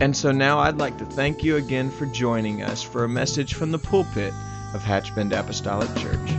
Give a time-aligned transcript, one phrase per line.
[0.00, 3.52] And so now I'd like to thank you again for joining us for a message
[3.52, 4.32] from the pulpit
[4.72, 6.30] of Hatchbend Apostolic Church.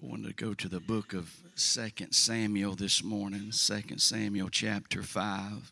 [0.00, 5.70] Going to go to the book of Second Samuel this morning, Second Samuel chapter 5.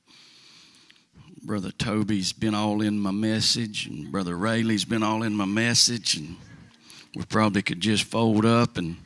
[1.43, 6.15] Brother Toby's been all in my message, and Brother Rayleigh's been all in my message,
[6.15, 6.37] and
[7.17, 8.99] we probably could just fold up and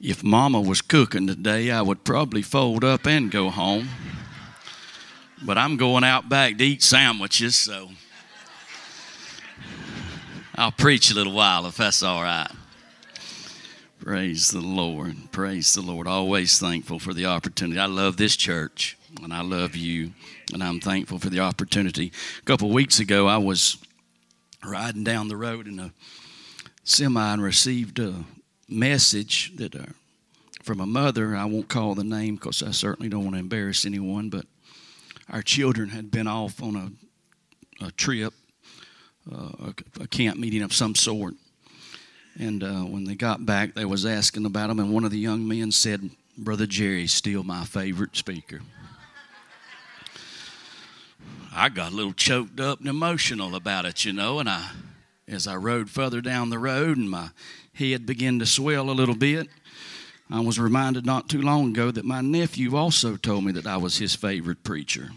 [0.00, 3.88] if mama was cooking today, I would probably fold up and go home.
[5.42, 7.90] But I'm going out back to eat sandwiches, so
[10.54, 12.50] I'll preach a little while if that's all right.
[14.00, 15.30] Praise the Lord.
[15.30, 16.06] Praise the Lord.
[16.06, 17.78] Always thankful for the opportunity.
[17.78, 20.12] I love this church and I love you,
[20.52, 22.12] and I'm thankful for the opportunity.
[22.38, 23.76] A couple weeks ago, I was
[24.64, 25.92] riding down the road in a
[26.84, 28.14] semi and received a uh,
[28.70, 29.86] message that uh,
[30.62, 31.34] from a mother.
[31.34, 34.46] I won't call the name because I certainly don't want to embarrass anyone, but
[35.28, 38.34] our children had been off on a, a trip,
[39.30, 41.34] uh, a, a, camp meeting of some sort.
[42.38, 45.18] And uh, when they got back, they was asking about them, and one of the
[45.18, 48.60] young men said, "Brother Jerry's still my favorite speaker."
[51.52, 54.70] I got a little choked up and emotional about it, you know, and I,
[55.26, 57.30] as I rode further down the road, and my
[57.80, 59.48] head began to swell a little bit.
[60.30, 63.78] I was reminded not too long ago that my nephew also told me that I
[63.78, 65.10] was his favorite preacher.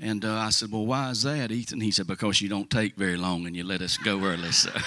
[0.00, 1.80] And uh, I said, Well, why is that, Ethan?
[1.80, 4.52] He said, Because you don't take very long and you let us go early.
[4.52, 4.70] So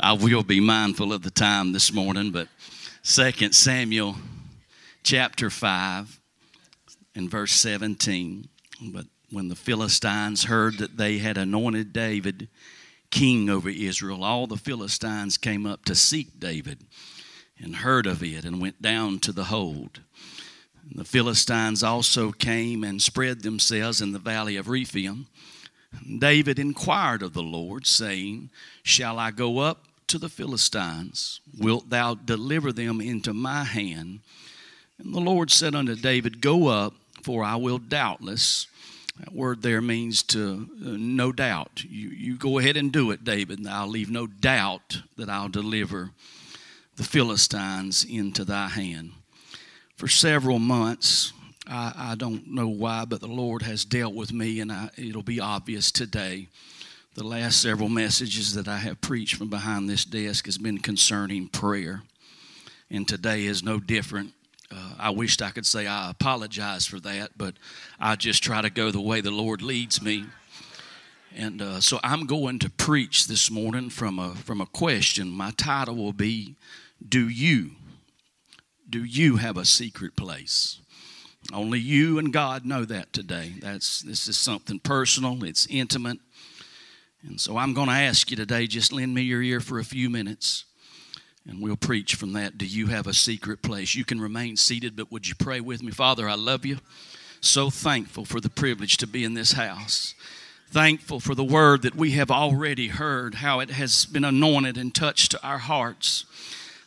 [0.00, 2.48] I will be mindful of the time this morning, but
[3.02, 4.16] 2 Samuel
[5.02, 6.20] chapter 5
[7.14, 8.48] and verse 17.
[8.80, 12.48] But when the Philistines heard that they had anointed David
[13.10, 16.80] king over Israel, all the Philistines came up to seek David
[17.58, 20.00] and heard of it and went down to the hold.
[20.82, 25.26] And the Philistines also came and spread themselves in the valley of Rephaim.
[26.18, 28.50] David inquired of the Lord, saying,
[28.82, 31.40] Shall I go up to the Philistines?
[31.56, 34.20] Wilt thou deliver them into my hand?
[34.98, 38.66] And the Lord said unto David, Go up, for I will doubtless
[39.20, 41.84] that word there means to uh, no doubt.
[41.88, 45.48] You, you go ahead and do it, David, and I'll leave no doubt that I'll
[45.48, 46.10] deliver
[46.96, 49.12] the Philistines into thy hand.
[49.96, 51.32] For several months,
[51.66, 55.22] I, I don't know why, but the Lord has dealt with me, and I, it'll
[55.22, 56.48] be obvious today.
[57.14, 61.48] The last several messages that I have preached from behind this desk has been concerning
[61.48, 62.02] prayer,
[62.90, 64.32] and today is no different.
[64.74, 67.54] Uh, I wished I could say I apologize for that, but
[68.00, 70.24] I just try to go the way the Lord leads me.
[71.36, 75.28] And uh, so I'm going to preach this morning from a, from a question.
[75.28, 76.56] My title will be
[77.06, 77.72] Do You?
[78.88, 80.80] Do you have a secret place?
[81.52, 83.54] Only you and God know that today.
[83.60, 86.18] That's, this is something personal, it's intimate.
[87.22, 89.84] And so I'm going to ask you today just lend me your ear for a
[89.84, 90.64] few minutes.
[91.46, 92.56] And we'll preach from that.
[92.56, 93.94] Do you have a secret place?
[93.94, 95.90] You can remain seated, but would you pray with me?
[95.90, 96.78] Father, I love you.
[97.40, 100.14] So thankful for the privilege to be in this house.
[100.70, 104.94] Thankful for the word that we have already heard, how it has been anointed and
[104.94, 106.24] touched our hearts.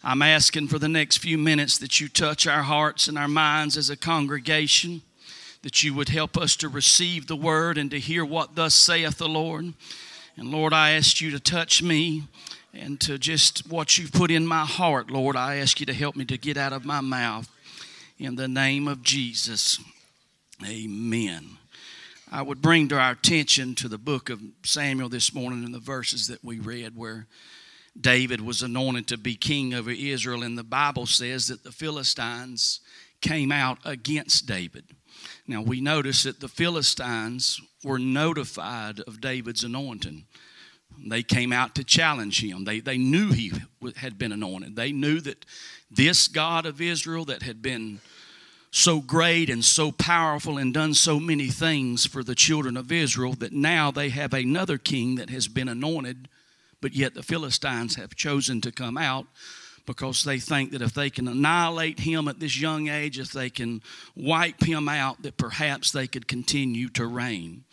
[0.03, 3.77] I'm asking for the next few minutes that you touch our hearts and our minds
[3.77, 5.03] as a congregation,
[5.61, 9.19] that you would help us to receive the word and to hear what thus saith
[9.19, 9.73] the Lord.
[10.35, 12.23] And Lord, I ask you to touch me
[12.73, 15.35] and to just what you've put in my heart, Lord.
[15.35, 17.49] I ask you to help me to get out of my mouth.
[18.19, 19.79] In the name of Jesus,
[20.65, 21.57] amen.
[22.31, 25.79] I would bring to our attention to the book of Samuel this morning and the
[25.79, 27.27] verses that we read where
[27.99, 32.81] David was anointed to be king over Israel, and the Bible says that the Philistines
[33.21, 34.85] came out against David.
[35.47, 40.25] Now we notice that the Philistines were notified of David's anointing.
[41.05, 42.63] They came out to challenge him.
[42.63, 43.51] They, they knew he
[43.97, 44.75] had been anointed.
[44.75, 45.45] They knew that
[45.89, 47.99] this God of Israel that had been
[48.71, 53.33] so great and so powerful and done so many things for the children of Israel
[53.33, 56.27] that now they have another king that has been anointed
[56.81, 59.27] But yet the Philistines have chosen to come out
[59.85, 63.49] because they think that if they can annihilate him at this young age, if they
[63.49, 63.81] can
[64.15, 67.63] wipe him out, that perhaps they could continue to reign.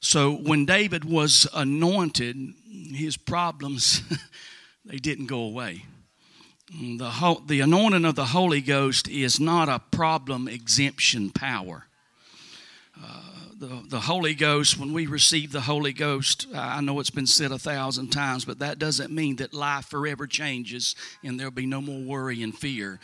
[0.00, 2.36] So when David was anointed,
[2.92, 4.02] his problems
[4.84, 5.84] they didn't go away.
[6.72, 11.86] The, whole, the anointing of the Holy Ghost is not a problem exemption power.
[12.96, 13.22] Uh,
[13.58, 17.50] the, the Holy Ghost, when we receive the Holy Ghost, I know it's been said
[17.52, 21.80] a thousand times, but that doesn't mean that life forever changes and there'll be no
[21.82, 23.00] more worry and fear.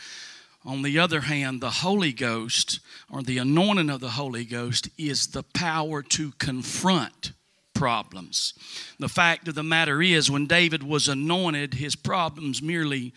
[0.67, 5.27] On the other hand, the Holy Ghost, or the anointing of the Holy Ghost, is
[5.27, 7.31] the power to confront
[7.73, 8.53] problems.
[8.99, 13.13] The fact of the matter is, when David was anointed, his problems merely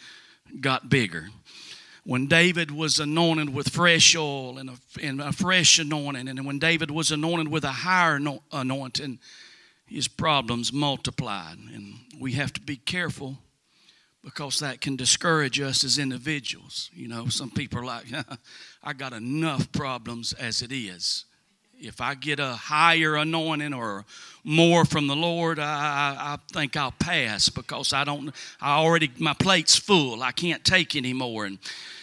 [0.61, 1.29] got bigger
[2.05, 6.59] when David was anointed with fresh oil and a, and a fresh anointing, and when
[6.59, 8.19] David was anointed with a higher
[8.53, 9.19] anointing,
[9.87, 11.59] his problems multiplied.
[11.75, 13.39] And we have to be careful
[14.23, 16.91] because that can discourage us as individuals.
[16.93, 18.05] You know, some people are like,
[18.83, 21.25] I got enough problems as it is.
[21.83, 24.05] If I get a higher anointing or
[24.45, 25.65] more from the Lord, I,
[26.19, 30.23] I, think I'll pass because I don't, I already, my plate's full.
[30.23, 31.47] I can't take anymore.
[31.47, 31.59] And,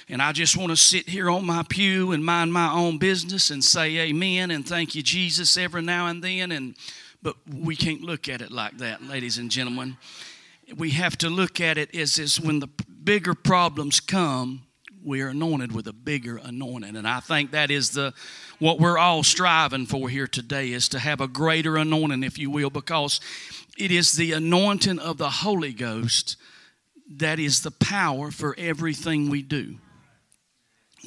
[0.10, 3.52] and I just want to sit here on my pew and mind my own business
[3.52, 6.52] and say amen and thank you, Jesus, every now and then.
[6.52, 6.75] And,
[7.22, 9.98] but we can't look at it like that, ladies and gentlemen.
[10.75, 12.68] We have to look at it as, as when the
[13.04, 14.64] bigger problems come,
[15.04, 16.96] we are anointed with a bigger anointing.
[16.96, 18.14] And I think that is the
[18.60, 22.50] what we're all striving for here today is to have a greater anointing, if you
[22.50, 23.22] will, because
[23.78, 26.36] it is the anointing of the Holy Ghost
[27.10, 29.78] that is the power for everything we do.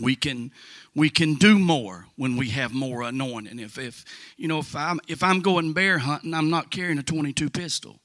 [0.00, 0.50] We can
[0.94, 3.58] we can do more when we have more anointing.
[3.58, 4.04] If if
[4.36, 7.99] you know if I'm if I'm going bear hunting, I'm not carrying a 22 pistol.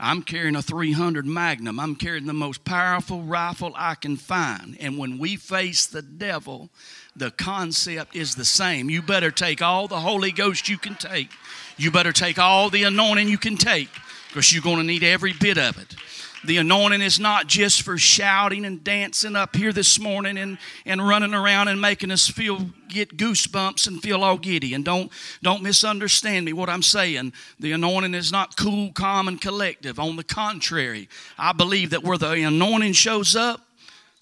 [0.00, 1.78] I'm carrying a 300 Magnum.
[1.78, 4.76] I'm carrying the most powerful rifle I can find.
[4.80, 6.70] And when we face the devil,
[7.14, 8.88] the concept is the same.
[8.88, 11.30] You better take all the Holy Ghost you can take.
[11.76, 13.90] You better take all the anointing you can take
[14.28, 15.94] because you're going to need every bit of it.
[16.44, 21.06] The anointing is not just for shouting and dancing up here this morning and, and
[21.06, 24.74] running around and making us feel get goosebumps and feel all giddy.
[24.74, 27.32] And don't don't misunderstand me what I'm saying.
[27.58, 29.98] The anointing is not cool, calm, and collective.
[29.98, 31.08] On the contrary,
[31.38, 33.60] I believe that where the anointing shows up,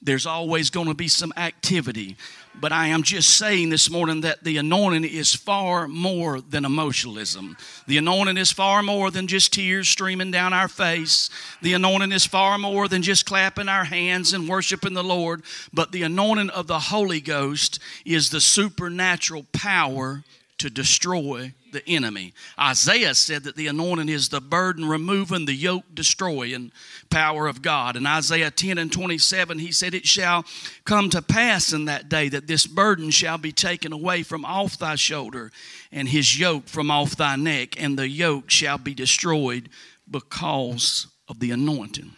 [0.00, 2.16] there's always going to be some activity.
[2.60, 7.56] But I am just saying this morning that the anointing is far more than emotionalism.
[7.86, 11.30] The anointing is far more than just tears streaming down our face.
[11.62, 15.42] The anointing is far more than just clapping our hands and worshiping the Lord.
[15.72, 20.24] But the anointing of the Holy Ghost is the supernatural power
[20.58, 22.32] to destroy the enemy.
[22.58, 26.72] Isaiah said that the anointing is the burden removing, the yoke destroying
[27.10, 27.96] power of God.
[27.96, 30.44] In Isaiah 10 and 27, he said, It shall
[30.84, 34.78] come to pass in that day that this burden shall be taken away from off
[34.78, 35.50] thy shoulder,
[35.92, 39.68] and his yoke from off thy neck, and the yoke shall be destroyed
[40.10, 42.12] because of the anointing.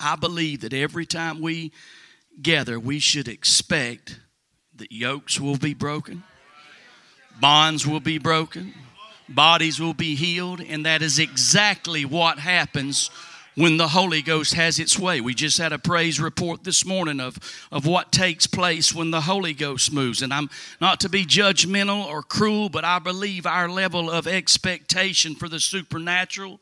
[0.00, 1.72] I believe that every time we
[2.42, 4.18] gather, we should expect
[4.76, 6.24] that yokes will be broken
[7.40, 8.74] bonds will be broken,
[9.28, 13.10] bodies will be healed, and that is exactly what happens
[13.56, 15.20] when the Holy Ghost has its way.
[15.20, 17.38] We just had a praise report this morning of,
[17.70, 20.22] of what takes place when the Holy Ghost moves.
[20.22, 20.50] And I'm
[20.80, 25.60] not to be judgmental or cruel, but I believe our level of expectation for the
[25.60, 26.60] supernatural,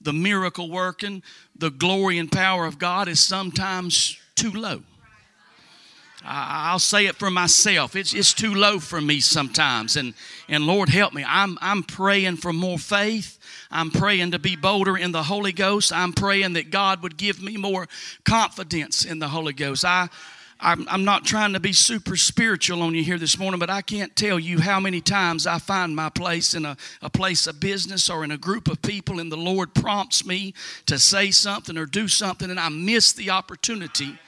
[0.00, 1.22] the miracle working,
[1.56, 4.82] the glory and power of God is sometimes too low.
[6.26, 7.94] I'll say it for myself.
[7.94, 9.96] It's, it's too low for me sometimes.
[9.96, 10.14] And,
[10.48, 11.24] and Lord, help me.
[11.26, 13.38] I'm, I'm praying for more faith.
[13.70, 15.92] I'm praying to be bolder in the Holy Ghost.
[15.92, 17.88] I'm praying that God would give me more
[18.24, 19.84] confidence in the Holy Ghost.
[19.84, 20.08] I,
[20.60, 23.82] I'm, I'm not trying to be super spiritual on you here this morning, but I
[23.82, 27.60] can't tell you how many times I find my place in a, a place of
[27.60, 30.54] business or in a group of people, and the Lord prompts me
[30.86, 34.18] to say something or do something, and I miss the opportunity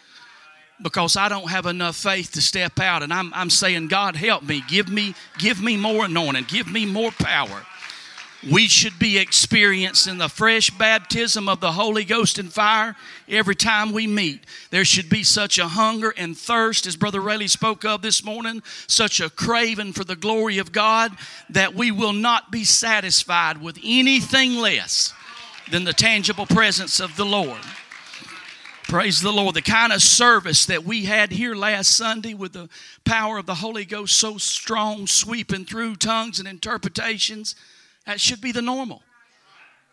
[0.83, 3.03] because I don't have enough faith to step out.
[3.03, 4.63] And I'm, I'm saying, God, help me.
[4.69, 6.45] Give me, give me more anointing.
[6.49, 7.63] Give me more power.
[8.51, 12.95] We should be experiencing the fresh baptism of the Holy Ghost and fire
[13.29, 14.45] every time we meet.
[14.71, 18.63] There should be such a hunger and thirst, as Brother Rayleigh spoke of this morning,
[18.87, 21.13] such a craving for the glory of God
[21.51, 25.13] that we will not be satisfied with anything less
[25.73, 27.59] than the tangible presence of the Lord.
[28.97, 29.55] Praise the Lord.
[29.55, 32.71] The kind of service that we had here last Sunday with the
[33.05, 37.55] power of the Holy Ghost so strong, sweeping through tongues and interpretations,
[38.07, 39.03] that should be the normal.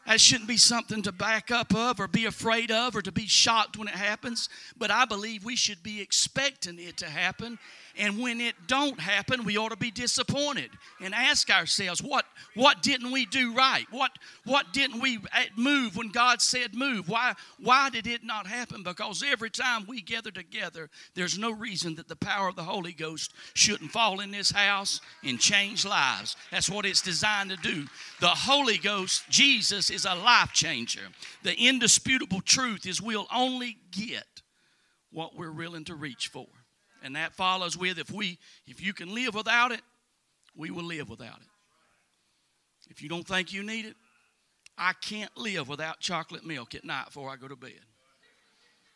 [0.05, 3.25] That shouldn't be something to back up of or be afraid of or to be
[3.25, 4.50] shocked when it happens.
[4.77, 7.57] But I believe we should be expecting it to happen
[7.95, 12.81] and when it don't happen, we ought to be disappointed and ask ourselves, what, what
[12.81, 13.86] didn't we do right?
[13.91, 14.12] What,
[14.45, 17.07] what didn't we eh, move when God said move?
[17.07, 18.81] Why, why did it not happen?
[18.81, 22.93] Because every time we gather together, there's no reason that the power of the Holy
[22.93, 26.36] Ghost shouldn't fall in this house and change lives.
[26.50, 27.86] That's what it's designed to do.
[28.19, 31.01] The Holy Ghost, Jesus, is a life changer.
[31.43, 34.25] The indisputable truth is we'll only get
[35.12, 36.47] what we're willing to reach for.
[37.03, 39.81] And that follows with if we if you can live without it,
[40.55, 41.47] we will live without it.
[42.89, 43.95] If you don't think you need it,
[44.77, 47.79] I can't live without chocolate milk at night before I go to bed.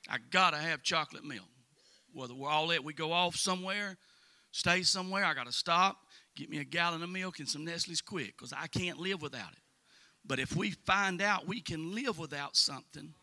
[0.09, 1.47] I gotta have chocolate milk.
[2.13, 3.97] Whether we're all at we go off somewhere,
[4.51, 5.97] stay somewhere, I gotta stop,
[6.35, 9.51] get me a gallon of milk and some Nestle's Quik, because I can't live without
[9.51, 9.59] it.
[10.27, 13.13] But if we find out we can live without something,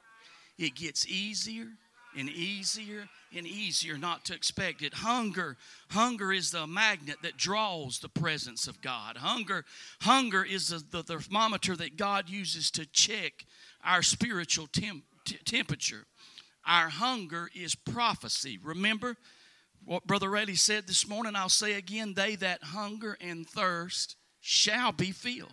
[0.58, 1.66] it gets easier
[2.16, 4.94] and easier and easier not to expect it.
[4.94, 5.56] Hunger,
[5.90, 9.16] hunger is the magnet that draws the presence of God.
[9.16, 9.64] Hunger,
[10.02, 13.44] hunger is the, the thermometer that God uses to check
[13.84, 16.06] our spiritual temp, t- temperature.
[16.66, 18.58] Our hunger is prophecy.
[18.62, 19.16] Remember
[19.84, 21.36] what Brother Rayleigh said this morning?
[21.36, 25.52] I'll say again, they that hunger and thirst shall be filled.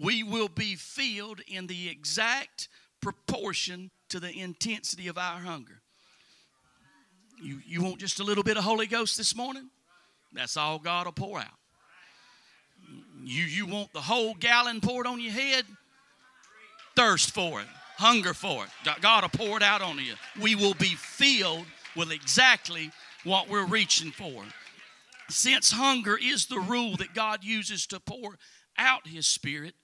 [0.00, 2.68] We will be filled in the exact
[3.00, 5.80] proportion to the intensity of our hunger.
[7.42, 9.68] You, you want just a little bit of Holy Ghost this morning?
[10.32, 11.46] That's all God will pour out.
[13.22, 15.64] You, you want the whole gallon poured on your head?
[16.96, 19.00] Thirst for it, hunger for it.
[19.00, 20.14] God will pour it out on you.
[20.40, 22.90] We will be filled with exactly
[23.24, 24.44] what we're reaching for.
[25.28, 28.38] Since hunger is the rule that God uses to pour
[28.76, 29.74] out His Spirit,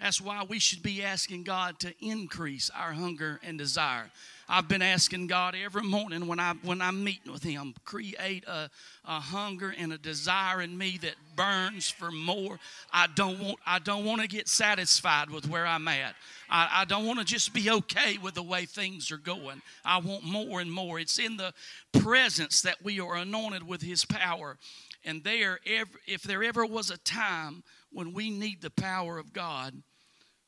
[0.00, 4.10] that's why we should be asking God to increase our hunger and desire.
[4.48, 8.68] I've been asking God every morning when I when I'm meeting with Him, create a,
[9.04, 12.58] a hunger and a desire in me that burns for more.
[12.92, 16.16] I don't want I don't want to get satisfied with where I'm at.
[16.48, 19.62] I, I don't want to just be okay with the way things are going.
[19.84, 20.98] I want more and more.
[20.98, 21.54] It's in the
[22.00, 24.56] presence that we are anointed with His power.
[25.04, 29.82] And there, if there ever was a time when we need the power of God,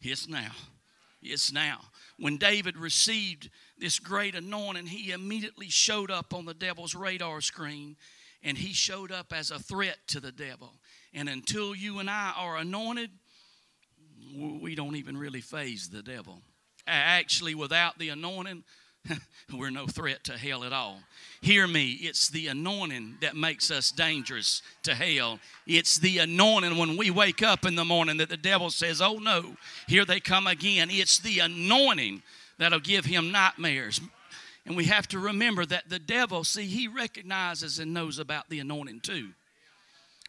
[0.05, 0.53] it's now.
[1.23, 1.81] It's now.
[2.19, 7.97] When David received this great anointing, he immediately showed up on the devil's radar screen
[8.43, 10.73] and he showed up as a threat to the devil.
[11.15, 13.11] And until you and I are anointed,
[14.37, 16.43] we don't even really faze the devil.
[16.87, 18.65] Actually, without the anointing,
[19.53, 21.01] we're no threat to hell at all.
[21.41, 25.41] Hear me, it's the anointing that makes us dangerous to hell.
[25.67, 29.19] It's the anointing when we wake up in the morning that the devil says, Oh
[29.19, 29.57] no,
[29.89, 30.89] here they come again.
[30.91, 32.23] It's the anointing
[32.59, 34.01] that'll give him nightmares.
[34.65, 38.61] And we have to remember that the devil, see, he recognizes and knows about the
[38.61, 39.31] anointing too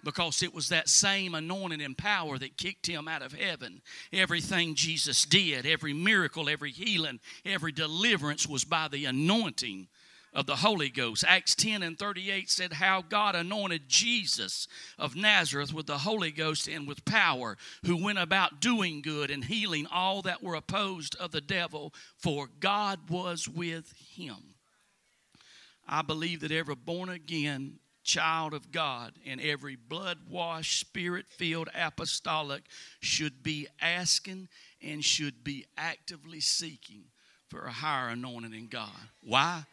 [0.03, 3.81] because it was that same anointing and power that kicked him out of heaven.
[4.11, 9.87] Everything Jesus did, every miracle, every healing, every deliverance was by the anointing
[10.33, 11.23] of the Holy Ghost.
[11.27, 14.67] Acts 10 and 38 said how God anointed Jesus
[14.97, 19.45] of Nazareth with the Holy Ghost and with power, who went about doing good and
[19.45, 24.55] healing all that were opposed of the devil, for God was with him.
[25.87, 31.69] I believe that every born again child of God and every blood washed, spirit filled
[31.73, 32.63] apostolic
[32.99, 34.49] should be asking
[34.81, 37.03] and should be actively seeking
[37.49, 38.89] for a higher anointing in God.
[39.23, 39.63] Why?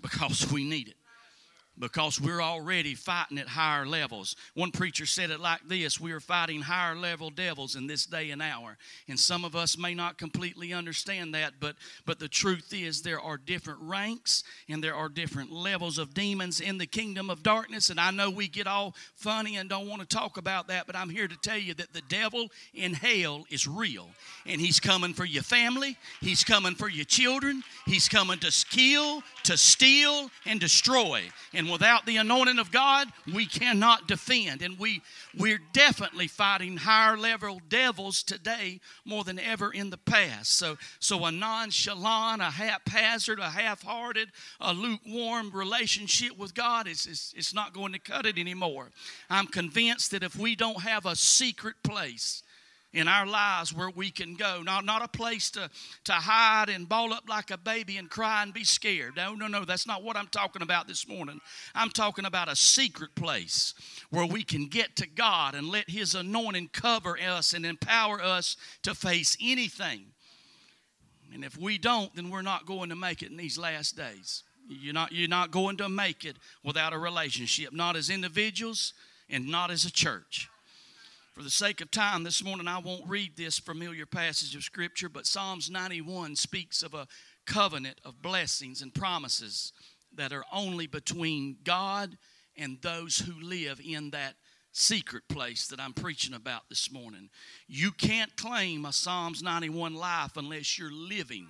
[0.00, 0.96] Because we need it
[1.78, 4.36] because we're already fighting at higher levels.
[4.54, 8.30] One preacher said it like this We are fighting higher level devils in this day
[8.30, 8.76] and hour.
[9.08, 13.20] And some of us may not completely understand that, but, but the truth is there
[13.20, 17.90] are different ranks and there are different levels of demons in the kingdom of darkness.
[17.90, 20.94] And I know we get all funny and don't want to talk about that, but
[20.94, 24.10] I'm here to tell you that the devil in hell is real.
[24.46, 29.22] And he's coming for your family, he's coming for your children, he's coming to kill,
[29.44, 31.22] to steal, and destroy.
[31.54, 34.62] And and without the anointing of God, we cannot defend.
[34.62, 35.00] And we,
[35.38, 40.58] we're definitely fighting higher level devils today more than ever in the past.
[40.58, 47.06] So, so a nonchalant, a haphazard, a half hearted, a lukewarm relationship with God is,
[47.06, 48.88] is, it's not going to cut it anymore.
[49.30, 52.42] I'm convinced that if we don't have a secret place,
[52.92, 54.62] in our lives where we can go.
[54.62, 55.70] Not, not a place to,
[56.04, 59.16] to hide and ball up like a baby and cry and be scared.
[59.16, 59.64] No, no, no.
[59.64, 61.40] That's not what I'm talking about this morning.
[61.74, 63.74] I'm talking about a secret place
[64.10, 68.56] where we can get to God and let His anointing cover us and empower us
[68.82, 70.06] to face anything.
[71.32, 74.44] And if we don't, then we're not going to make it in these last days.
[74.68, 78.92] You're not, you're not going to make it without a relationship, not as individuals
[79.30, 80.48] and not as a church.
[81.32, 85.08] For the sake of time this morning, I won't read this familiar passage of Scripture,
[85.08, 87.06] but Psalms 91 speaks of a
[87.46, 89.72] covenant of blessings and promises
[90.14, 92.18] that are only between God
[92.54, 94.34] and those who live in that
[94.72, 97.30] secret place that I'm preaching about this morning.
[97.66, 101.48] You can't claim a Psalms 91 life unless you're living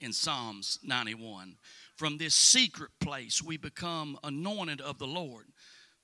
[0.00, 1.56] in Psalms 91.
[1.94, 5.44] From this secret place, we become anointed of the Lord.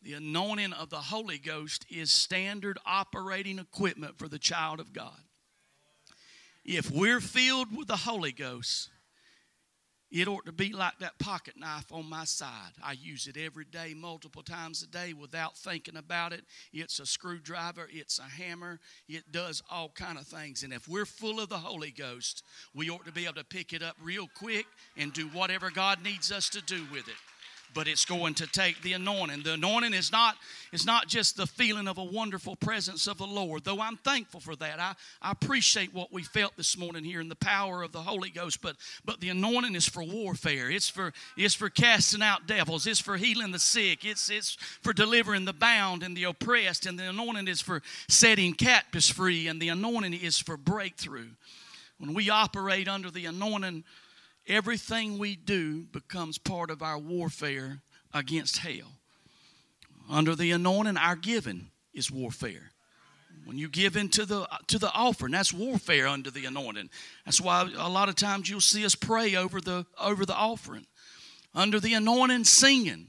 [0.03, 5.21] The anointing of the Holy Ghost is standard operating equipment for the child of God.
[6.65, 8.91] If we're filled with the Holy Ghost,
[10.11, 12.73] it ought to be like that pocket knife on my side.
[12.83, 16.45] I use it every day, multiple times a day without thinking about it.
[16.73, 20.63] It's a screwdriver, it's a hammer, it does all kind of things.
[20.63, 23.73] And if we're full of the Holy Ghost, we ought to be able to pick
[23.73, 27.15] it up real quick and do whatever God needs us to do with it
[27.77, 29.43] but it's going to take the anointing.
[29.43, 30.37] The anointing is not,
[30.73, 34.41] is not just the feeling of a wonderful presence of the Lord, though I'm thankful
[34.41, 34.81] for that.
[34.81, 38.31] I, I appreciate what we felt this morning here in the power of the Holy
[38.31, 40.71] Ghost, but, but the anointing is for warfare.
[40.71, 42.87] It's for, it's for casting out devils.
[42.87, 44.07] It's for healing the sick.
[44.07, 46.87] It's, it's for delivering the bound and the oppressed.
[46.87, 49.49] And the anointing is for setting captives free.
[49.49, 51.29] And the anointing is for breakthrough.
[51.99, 53.85] When we operate under the anointing,
[54.49, 57.83] Everything we do becomes part of our warfare
[58.15, 58.93] against hell.
[60.09, 62.71] Under the anointing, our giving is warfare.
[63.45, 66.91] When you give into the to the offering, that's warfare under the anointing.
[67.25, 70.87] That's why a lot of times you'll see us pray over the over the offering.
[71.55, 73.07] Under the anointing, singing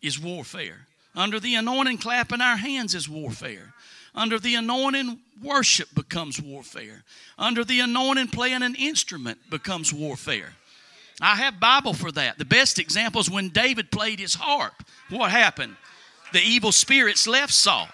[0.00, 0.86] is warfare.
[1.14, 3.74] Under the anointing, clapping our hands is warfare.
[4.18, 7.04] Under the anointing, worship becomes warfare.
[7.38, 10.54] Under the anointing, playing an instrument becomes warfare.
[11.20, 12.36] I have Bible for that.
[12.36, 14.74] The best example is when David played his harp.
[15.08, 15.76] What happened?
[16.32, 17.88] The evil spirits left Saul.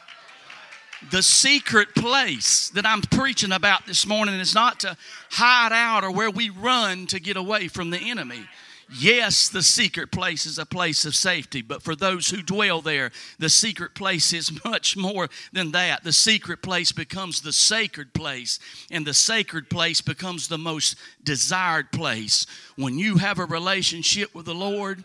[1.11, 4.97] The secret place that I'm preaching about this morning is not to
[5.31, 8.49] hide out or where we run to get away from the enemy.
[8.93, 13.11] Yes, the secret place is a place of safety, but for those who dwell there,
[13.39, 16.05] the secret place is much more than that.
[16.05, 18.59] The secret place becomes the sacred place,
[18.91, 22.47] and the sacred place becomes the most desired place.
[22.77, 25.05] When you have a relationship with the Lord,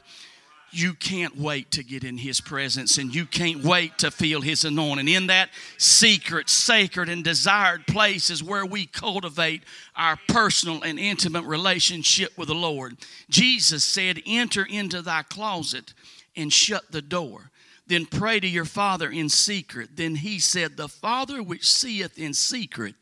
[0.72, 4.66] you can't wait to get in His presence and you can't wait to feel His
[4.66, 5.08] anointing.
[5.08, 9.64] In that secret, sacred, and desired place is where we cultivate
[9.96, 12.98] our personal and intimate relationship with the Lord.
[13.30, 15.94] Jesus said, Enter into thy closet
[16.36, 17.52] and shut the door.
[17.88, 19.96] Then pray to your Father in secret.
[19.96, 22.96] Then He said, The Father which seeth in secret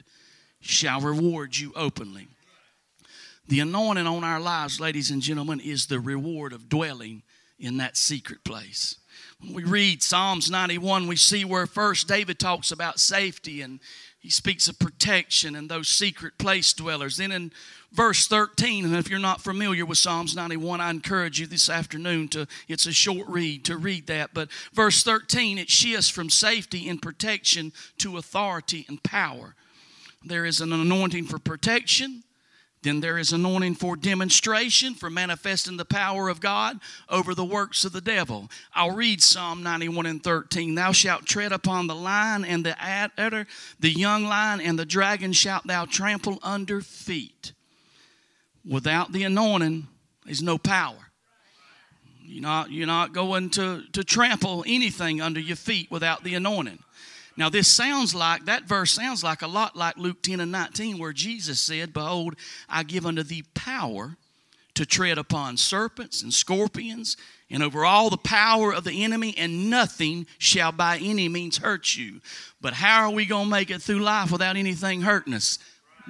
[0.60, 2.28] shall reward you openly.
[3.48, 7.24] The anointing on our lives, ladies and gentlemen, is the reward of dwelling
[7.60, 8.98] in that secret place.
[9.40, 13.80] When we read Psalms 91, we see where first David talks about safety and
[14.20, 17.18] he speaks of protection and those secret place dwellers.
[17.18, 17.52] Then in
[17.92, 22.28] verse 13, and if you're not familiar with Psalms 91, I encourage you this afternoon
[22.30, 24.32] to, it's a short read, to read that.
[24.34, 29.56] But verse 13, it shifts from safety and protection to authority and power.
[30.26, 32.24] There is an anointing for protection,
[32.84, 37.84] then there is anointing for demonstration, for manifesting the power of God over the works
[37.86, 38.50] of the devil.
[38.74, 40.76] I'll read Psalm 91 and 13.
[40.76, 43.48] Thou shalt tread upon the lion and the adder,
[43.80, 47.54] the young lion and the dragon shalt thou trample under feet.
[48.64, 49.88] Without the anointing,
[50.26, 51.08] there's no power.
[52.24, 56.80] You're not, you're not going to, to trample anything under your feet without the anointing.
[57.38, 60.98] Now, this sounds like, that verse sounds like a lot like Luke 10 and 19,
[60.98, 62.36] where Jesus said, Behold,
[62.68, 64.18] I give unto thee power
[64.74, 67.16] to tread upon serpents and scorpions
[67.50, 71.96] and over all the power of the enemy, and nothing shall by any means hurt
[71.96, 72.22] you.
[72.60, 75.60] But how are we going to make it through life without anything hurting us?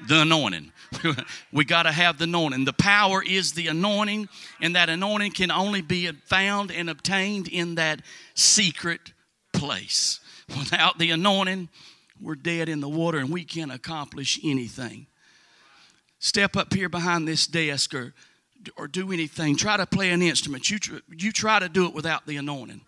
[0.08, 0.72] The anointing.
[1.52, 2.66] we got to have the anointing.
[2.66, 4.30] The power is the anointing,
[4.62, 8.02] and that anointing can only be found and obtained in that
[8.34, 9.14] secret
[9.54, 10.20] place.
[10.50, 11.70] Without the anointing,
[12.22, 15.08] we're dead in the water and we can't accomplish anything.
[16.20, 18.14] Step up here behind this desk or,
[18.76, 19.56] or do anything.
[19.56, 20.70] Try to play an instrument.
[20.70, 22.82] You, tr- you try to do it without the anointing.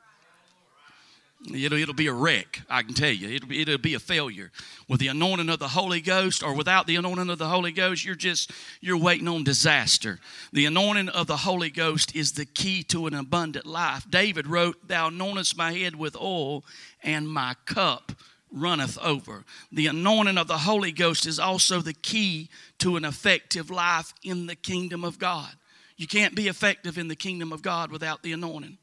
[1.53, 3.29] It'll, it'll be a wreck, I can tell you.
[3.29, 4.51] It'll be, it'll be a failure.
[4.89, 8.03] With the anointing of the Holy Ghost or without the anointing of the Holy Ghost,
[8.03, 10.19] you're just, you're waiting on disaster.
[10.51, 14.05] The anointing of the Holy Ghost is the key to an abundant life.
[14.09, 16.65] David wrote, Thou anointest my head with oil,
[17.03, 18.11] and my cup
[18.51, 19.45] runneth over.
[19.71, 24.47] The anointing of the Holy Ghost is also the key to an effective life in
[24.47, 25.51] the kingdom of God.
[25.97, 28.77] You can't be effective in the kingdom of God without the anointing.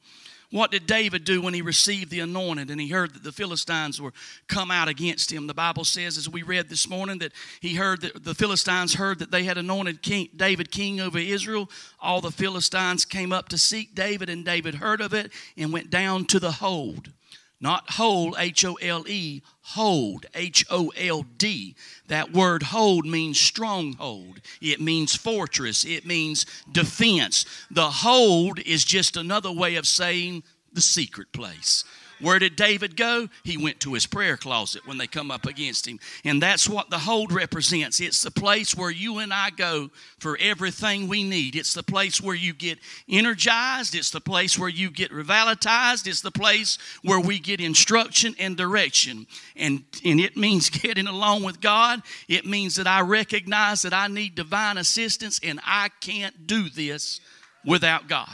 [0.53, 4.01] What did David do when he received the anointing and he heard that the Philistines
[4.01, 4.13] were
[4.47, 5.49] come out against him?
[5.49, 9.19] The Bible says, as we read this morning, that he heard that the Philistines heard
[9.19, 11.69] that they had anointed king, David king over Israel.
[12.01, 15.91] All the Philistines came up to seek David, and David heard of it and went
[15.91, 17.11] down to the hold.
[17.61, 21.75] Not hold, H O L E, hold, H O L D.
[22.09, 24.41] That word hold means stronghold.
[24.61, 25.85] It means fortress.
[25.85, 27.47] It means defense.
[27.71, 30.43] The hold is just another way of saying
[30.73, 31.85] the secret place.
[32.21, 33.29] Where did David go?
[33.45, 36.01] He went to his prayer closet when they come up against him.
[36.25, 38.01] And that's what the hold represents.
[38.01, 41.57] It's the place where you and I go for everything we need.
[41.57, 43.95] It's the place where you get energized.
[43.95, 46.07] It's the place where you get revitalized.
[46.07, 49.27] It's the place where we get instruction and direction.
[49.55, 52.01] And, and it means getting along with God.
[52.29, 57.21] It means that I recognize that I need divine assistance and I can't do this
[57.63, 58.31] without God.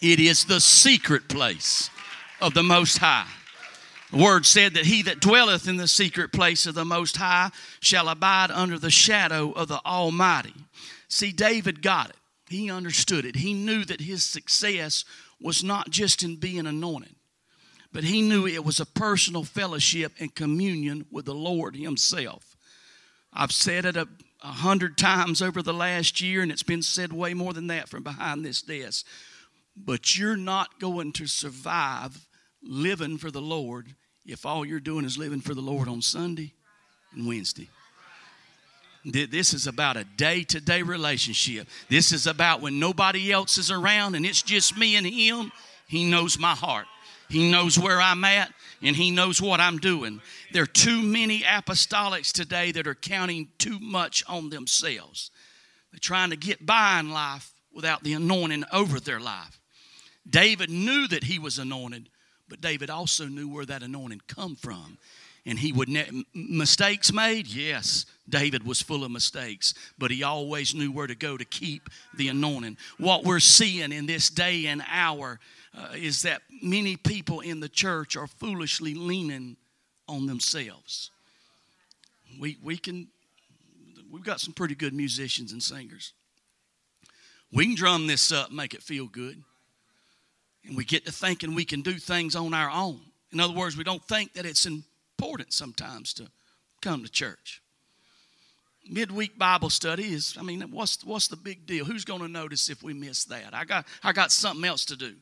[0.00, 1.88] It is the secret place
[2.42, 3.28] of the Most High.
[4.10, 7.50] The word said that he that dwelleth in the secret place of the Most High
[7.80, 10.52] shall abide under the shadow of the Almighty.
[11.08, 12.16] See, David got it.
[12.48, 13.36] He understood it.
[13.36, 15.04] He knew that his success
[15.40, 17.14] was not just in being anointed,
[17.92, 22.56] but he knew it was a personal fellowship and communion with the Lord Himself.
[23.32, 24.08] I've said it a,
[24.42, 27.88] a hundred times over the last year, and it's been said way more than that
[27.88, 29.06] from behind this desk.
[29.74, 32.26] But you're not going to survive
[32.62, 33.94] living for the Lord
[34.24, 36.52] if all you're doing is living for the Lord on Sunday
[37.14, 37.68] and Wednesday.
[39.04, 41.66] This is about a day to day relationship.
[41.88, 45.50] This is about when nobody else is around and it's just me and Him.
[45.88, 46.86] He knows my heart,
[47.28, 50.20] He knows where I'm at, and He knows what I'm doing.
[50.52, 55.32] There are too many apostolics today that are counting too much on themselves.
[55.90, 59.60] They're trying to get by in life without the anointing over their life.
[60.28, 62.08] David knew that he was anointed,
[62.52, 64.98] but David also knew where that anointing come from.
[65.46, 68.04] And he would ne- mistakes made, yes.
[68.28, 72.28] David was full of mistakes, but he always knew where to go to keep the
[72.28, 72.76] anointing.
[72.98, 75.40] What we're seeing in this day and hour
[75.74, 79.56] uh, is that many people in the church are foolishly leaning
[80.06, 81.10] on themselves.
[82.38, 83.08] We we can
[84.10, 86.12] we've got some pretty good musicians and singers.
[87.50, 89.42] We can drum this up, make it feel good.
[90.66, 93.00] And we get to thinking we can do things on our own.
[93.32, 96.28] In other words, we don't think that it's important sometimes to
[96.80, 97.62] come to church.
[98.88, 101.84] Midweek Bible study is, I mean, what's, what's the big deal?
[101.84, 103.54] Who's going to notice if we miss that?
[103.54, 105.14] I got, I got something else to do.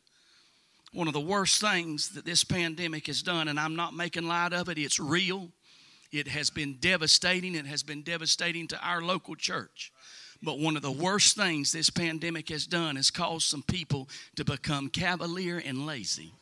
[0.92, 4.52] One of the worst things that this pandemic has done, and I'm not making light
[4.52, 5.50] of it, it's real.
[6.10, 7.54] It has been devastating.
[7.54, 9.92] It has been devastating to our local church.
[10.42, 14.44] But one of the worst things this pandemic has done is caused some people to
[14.44, 16.32] become cavalier and lazy.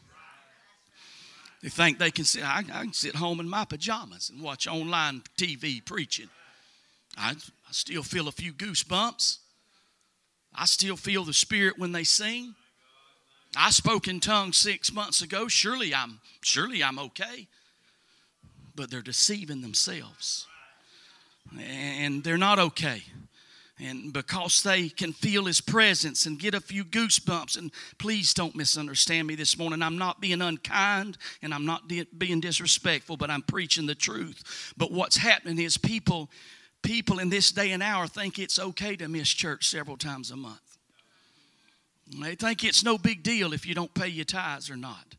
[1.62, 4.68] They think they can sit, I, I can sit home in my pajamas and watch
[4.68, 6.28] online TV preaching.
[7.16, 9.38] I, I still feel a few goosebumps.
[10.54, 12.54] I still feel the Spirit when they sing.
[13.56, 15.48] I spoke in tongues six months ago.
[15.48, 17.48] Surely I'm surely I'm okay.
[18.76, 20.46] But they're deceiving themselves.
[21.58, 23.02] And they're not okay
[23.80, 28.56] and because they can feel his presence and get a few goosebumps and please don't
[28.56, 29.82] misunderstand me this morning.
[29.82, 34.72] I'm not being unkind and i'm not being disrespectful but i'm preaching the truth.
[34.76, 36.30] But what's happening is people
[36.82, 40.36] people in this day and hour think it's okay to miss church several times a
[40.36, 40.60] month.
[42.20, 45.14] They think it's no big deal if you don't pay your tithes or not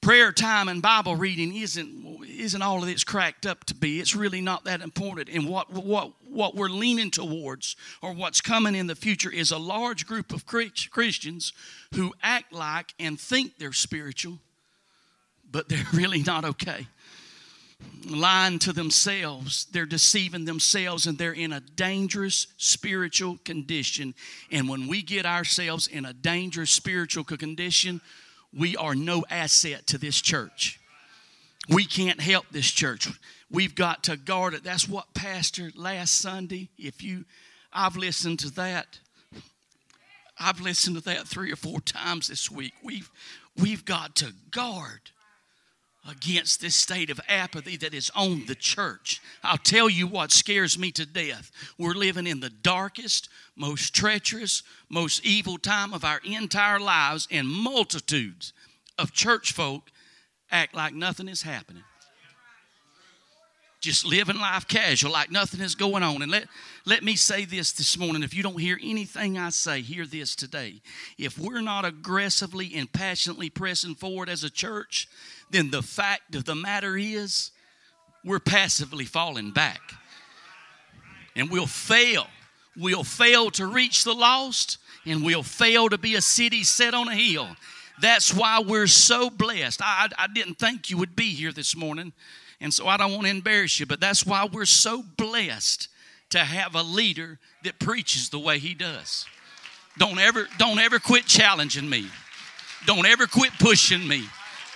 [0.00, 2.00] prayer time and bible reading isn't
[2.40, 4.00] isn't all that it's cracked up to be.
[4.00, 5.28] It's really not that important.
[5.28, 9.58] And what what what we're leaning towards or what's coming in the future is a
[9.58, 11.52] large group of christians
[11.94, 14.38] who act like and think they're spiritual
[15.50, 16.86] but they're really not okay.
[18.08, 24.14] Lying to themselves they're deceiving themselves and they're in a dangerous spiritual condition.
[24.50, 28.00] And when we get ourselves in a dangerous spiritual condition
[28.56, 30.80] we are no asset to this church.
[31.68, 33.08] We can't help this church.
[33.50, 34.64] We've got to guard it.
[34.64, 37.24] That's what Pastor last Sunday, if you,
[37.72, 38.98] I've listened to that.
[40.38, 42.72] I've listened to that three or four times this week.
[42.82, 43.10] We've,
[43.60, 45.10] we've got to guard
[46.08, 49.20] against this state of apathy that is on the church.
[49.42, 51.50] I'll tell you what scares me to death.
[51.76, 53.28] We're living in the darkest,
[53.60, 58.54] most treacherous, most evil time of our entire lives, and multitudes
[58.98, 59.90] of church folk
[60.50, 61.84] act like nothing is happening.
[63.80, 66.20] Just living life casual, like nothing is going on.
[66.22, 66.46] And let,
[66.84, 68.22] let me say this this morning.
[68.22, 70.80] If you don't hear anything I say, hear this today.
[71.18, 75.08] If we're not aggressively and passionately pressing forward as a church,
[75.50, 77.52] then the fact of the matter is
[78.24, 79.80] we're passively falling back.
[81.34, 82.26] And we'll fail.
[82.76, 87.08] We'll fail to reach the lost, and we'll fail to be a city set on
[87.08, 87.48] a hill.
[88.00, 89.82] That's why we're so blessed.
[89.82, 92.12] I, I didn't think you would be here this morning,
[92.60, 95.88] and so I don't want to embarrass you, but that's why we're so blessed
[96.30, 99.26] to have a leader that preaches the way he does.
[99.98, 102.06] Don't ever, don't ever quit challenging me.
[102.86, 104.24] Don't ever quit pushing me.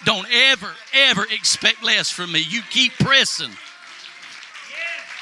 [0.05, 2.45] Don't ever, ever expect less from me.
[2.47, 3.53] You keep pressing.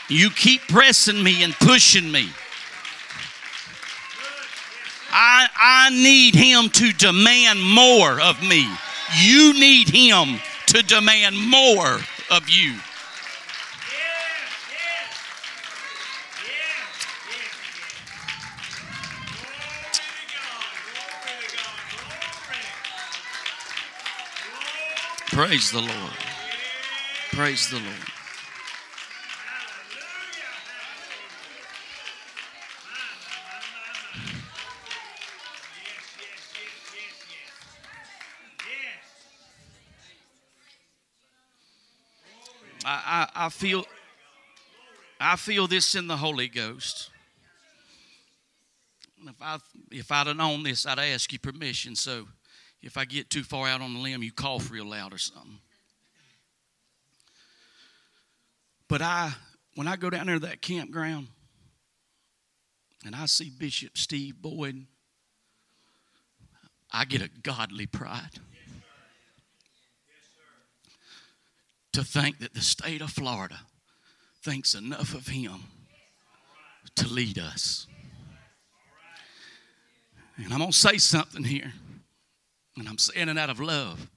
[0.09, 2.29] You keep pressing me and pushing me.
[5.13, 8.67] I, I need him to demand more of me.
[9.21, 11.99] You need him to demand more
[12.31, 12.75] of you.
[25.33, 26.13] Praise the Lord.
[27.33, 28.22] Praise the Lord.
[43.43, 43.85] I, feel
[45.21, 47.11] I feel this in the Holy Ghost.
[49.25, 49.59] If I
[49.91, 51.97] if I'd have known this, I'd ask you permission.
[51.97, 52.29] So
[52.83, 55.59] if I get too far out on the limb, you cough real loud or something.
[58.87, 59.33] But I,
[59.75, 61.27] when I go down there to that campground
[63.05, 64.87] and I see Bishop Steve Boyd,
[66.93, 68.39] I get a godly pride.
[71.93, 73.61] To think that the state of Florida
[74.43, 75.65] thinks enough of him
[76.97, 77.87] to lead us.
[80.37, 81.73] And I'm going to say something here.
[82.77, 84.09] And I'm saying it out of love.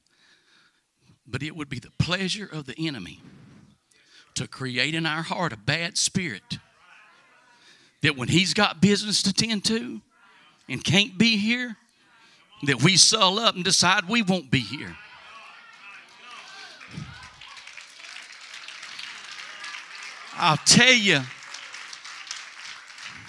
[1.28, 3.22] But it would be the pleasure of the enemy
[4.36, 6.60] to create in our heart a bad spirit
[8.02, 10.02] that when he's got business to tend to
[10.70, 11.76] and can't be here,
[12.64, 14.96] that we sull up and decide we won't be here.
[20.38, 21.21] I'll tell you,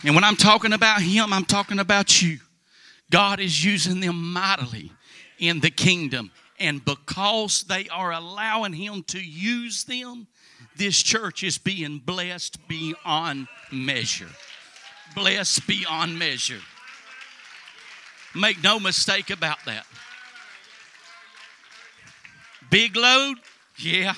[0.02, 2.38] and when I'm talking about him, I'm talking about you.
[3.10, 4.92] God is using them mightily
[5.38, 6.30] in the kingdom.
[6.58, 10.26] And because they are allowing Him to use them,
[10.76, 14.28] this church is being blessed beyond measure.
[15.14, 16.60] Blessed beyond measure.
[18.34, 19.86] Make no mistake about that.
[22.70, 23.36] Big load?
[23.78, 24.14] Yeah.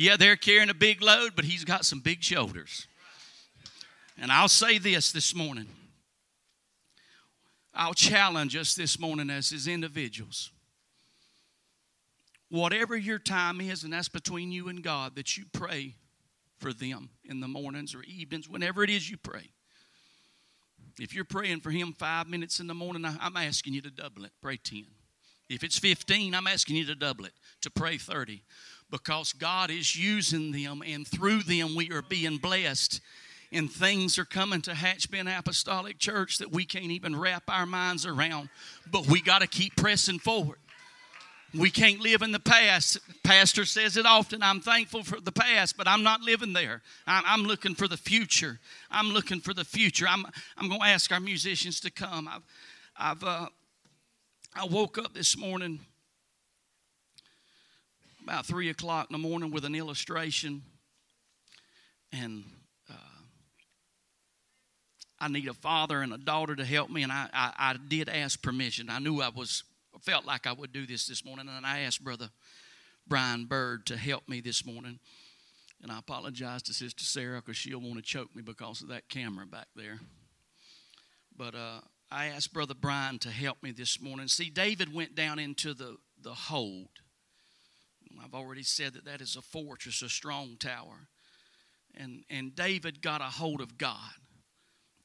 [0.00, 2.86] Yeah, they're carrying a big load, but he's got some big shoulders.
[4.18, 5.66] And I'll say this this morning.
[7.74, 10.50] I'll challenge us this morning as his individuals
[12.50, 15.94] whatever your time is, and that's between you and God, that you pray
[16.58, 19.50] for them in the mornings or evenings, whenever it is you pray.
[20.98, 24.24] If you're praying for him five minutes in the morning, I'm asking you to double
[24.24, 24.32] it.
[24.42, 24.84] Pray 10.
[25.48, 27.32] If it's 15, I'm asking you to double it,
[27.62, 28.42] to pray 30.
[28.90, 33.00] Because God is using them, and through them, we are being blessed.
[33.52, 38.06] And things are coming to Hatchbend Apostolic Church that we can't even wrap our minds
[38.06, 38.48] around.
[38.90, 40.58] But we got to keep pressing forward.
[41.52, 42.98] We can't live in the past.
[43.24, 44.40] Pastor says it often.
[44.40, 46.80] I'm thankful for the past, but I'm not living there.
[47.08, 48.60] I'm, looking for the future.
[48.88, 50.06] I'm looking for the future.
[50.08, 50.24] I'm,
[50.56, 52.28] I'm going to ask our musicians to come.
[52.28, 52.44] I've,
[52.96, 53.48] I've, uh,
[54.54, 55.80] I woke up this morning
[58.22, 60.62] about three o'clock in the morning with an illustration,
[62.12, 62.44] and
[62.90, 62.94] uh,
[65.18, 67.02] I need a father and a daughter to help me.
[67.02, 68.90] And I, I, I did ask permission.
[68.90, 69.64] I knew I was
[70.02, 72.30] felt like I would do this this morning, and I asked Brother
[73.06, 74.98] Brian Bird to help me this morning.
[75.82, 79.08] And I apologize to Sister Sarah because she'll want to choke me because of that
[79.08, 79.98] camera back there.
[81.36, 81.80] But uh,
[82.10, 84.28] I asked Brother Brian to help me this morning.
[84.28, 86.88] See, David went down into the, the hold.
[88.22, 91.08] I've already said that that is a fortress, a strong tower.
[91.94, 94.12] And, and David got a hold of God.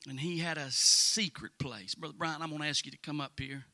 [0.07, 1.95] And he had a secret place.
[1.95, 3.65] Brother Brian, I'm going to ask you to come up here.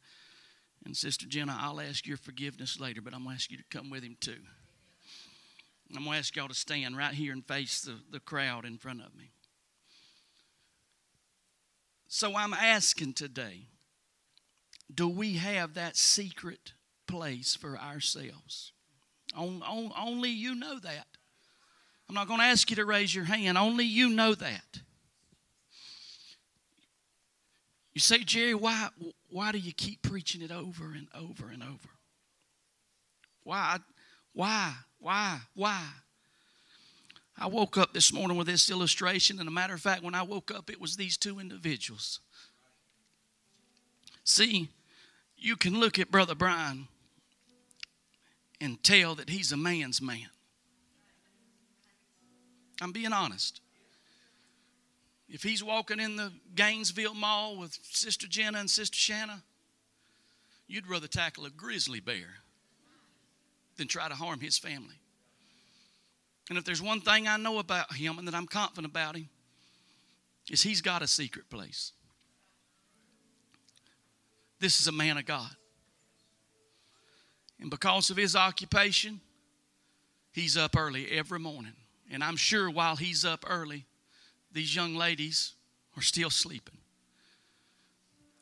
[0.86, 3.64] And Sister Jenna, I'll ask your forgiveness later, but I'm going to ask you to
[3.70, 4.40] come with him too.
[5.96, 8.78] I'm going to ask y'all to stand right here and face the, the crowd in
[8.78, 9.32] front of me.
[12.08, 13.68] So I'm asking today
[14.94, 16.74] do we have that secret
[17.08, 18.74] place for ourselves?
[19.36, 21.08] On, on, only you know that.
[22.10, 24.82] I'm not going to ask you to raise your hand, only you know that.
[27.94, 28.90] You say, Jerry, why,
[29.30, 31.90] why do you keep preaching it over and over and over?
[33.44, 33.78] Why?
[34.34, 34.74] Why?
[35.00, 35.40] Why?
[35.56, 35.86] Why?
[37.38, 40.22] I woke up this morning with this illustration, and a matter of fact, when I
[40.22, 42.20] woke up, it was these two individuals.
[44.24, 44.70] See,
[45.36, 46.88] you can look at Brother Brian
[48.62, 50.30] and tell that he's a man's man.
[52.80, 53.60] I'm being honest.
[55.28, 59.42] If he's walking in the Gainesville Mall with Sister Jenna and Sister Shanna,
[60.68, 62.36] you'd rather tackle a grizzly bear
[63.78, 65.00] than try to harm his family.
[66.50, 69.30] And if there's one thing I know about him and that I'm confident about him,
[70.50, 71.94] is he's got a secret place.
[74.60, 75.50] This is a man of God.
[77.62, 79.22] And because of his occupation,
[80.32, 81.74] he's up early every morning.
[82.12, 83.86] And I'm sure while he's up early,
[84.52, 85.54] these young ladies
[85.96, 86.78] are still sleeping.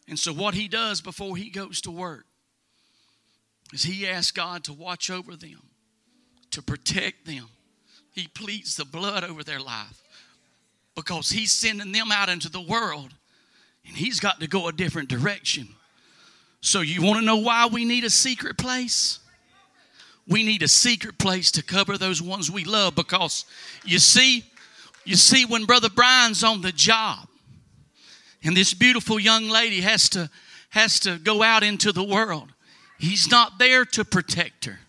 [0.08, 2.26] And so, what he does before he goes to work
[3.72, 5.62] is he asks God to watch over them,
[6.52, 7.48] to protect them.
[8.12, 10.02] He pleads the blood over their life
[10.96, 13.14] because he's sending them out into the world
[13.86, 15.70] and he's got to go a different direction.
[16.62, 19.20] So, you want to know why we need a secret place?
[20.28, 23.46] We need a secret place to cover those ones we love because
[23.84, 24.44] you see,
[25.04, 27.28] you see, when Brother Brian's on the job
[28.44, 30.30] and this beautiful young lady has to,
[30.70, 32.50] has to go out into the world,
[33.00, 34.80] he's not there to protect her.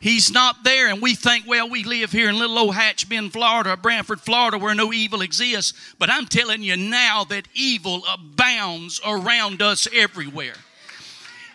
[0.00, 3.34] He's not there, and we think, well, we live here in little old Hatch Bend,
[3.34, 5.74] Florida, or Branford, Florida, where no evil exists.
[5.98, 10.54] But I'm telling you now that evil abounds around us everywhere.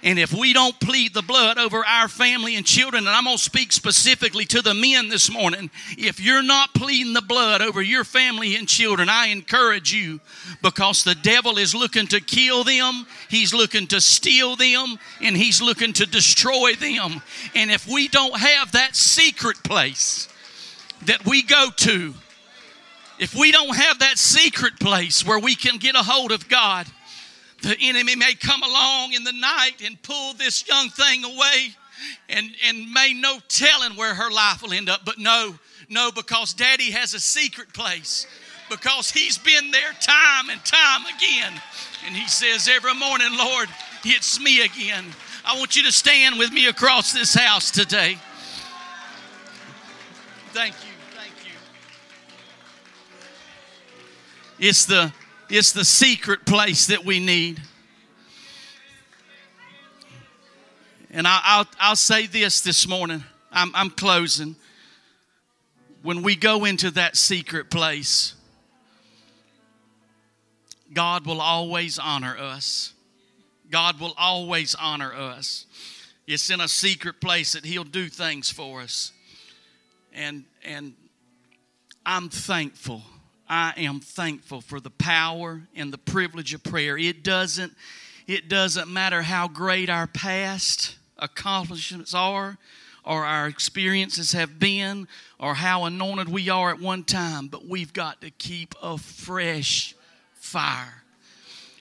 [0.04, 3.38] And if we don't plead the blood over our family and children, and I'm going
[3.38, 7.82] to speak specifically to the men this morning, if you're not pleading the blood over
[7.82, 10.20] your family and children, I encourage you
[10.62, 15.62] because the devil is looking to kill them, he's looking to steal them, and he's
[15.62, 17.22] looking to destroy them.
[17.56, 20.30] And if we don't have that secret place
[21.06, 22.14] that we go to,
[23.18, 26.86] if we don't have that secret place where we can get a hold of God,
[27.66, 31.76] the enemy may come along in the night and pull this young thing away
[32.30, 35.04] and, and may no telling where her life will end up.
[35.04, 35.56] But no,
[35.90, 38.28] no, because daddy has a secret place.
[38.70, 41.54] Because he's been there time and time again.
[42.06, 43.68] And he says every morning, Lord,
[44.04, 45.06] it's me again.
[45.44, 48.18] I want you to stand with me across this house today.
[50.52, 50.92] Thank you.
[51.16, 51.52] Thank you.
[54.68, 55.12] It's the
[55.50, 57.62] it's the secret place that we need.
[61.12, 63.24] And I, will I'll say this this morning.
[63.52, 64.56] I'm, I'm closing.
[66.02, 68.36] When we go into that secret place,
[70.94, 72.94] God will always honor us.
[73.72, 75.66] God will always honor us.
[76.28, 79.12] It's in a secret place that He'll do things for us.
[80.14, 80.94] And, and
[82.06, 83.02] I'm thankful
[83.48, 86.98] I am thankful for the power and the privilege of prayer.
[86.98, 87.74] It doesn't,
[88.28, 92.58] it doesn't matter how great our past accomplishments are,
[93.04, 95.08] or our experiences have been,
[95.40, 99.94] or how anointed we are at one time, but we've got to keep a fresh
[100.34, 101.04] fire.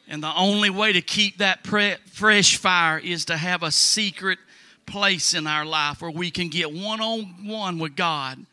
[0.07, 4.39] And the only way to keep that pre- fresh fire is to have a secret
[4.85, 8.45] place in our life where we can get one on one with God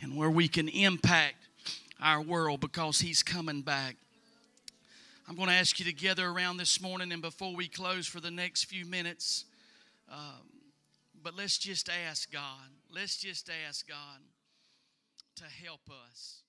[0.00, 1.34] and where we can impact
[2.00, 3.96] our world because He's coming back.
[5.28, 8.20] I'm going to ask you to gather around this morning, and before we close for
[8.20, 9.46] the next few minutes,
[10.10, 10.18] um,
[11.22, 12.68] but let's just ask God.
[12.94, 14.20] Let's just ask God
[15.36, 16.42] to help us.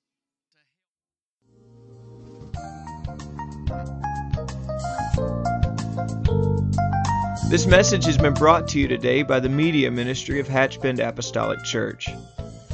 [7.50, 11.64] This message has been brought to you today by the Media Ministry of Hatchbend Apostolic
[11.64, 12.10] Church.